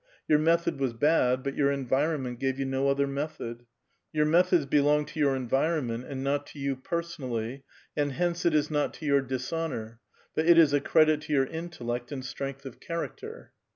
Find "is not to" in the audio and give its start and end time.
8.55-9.05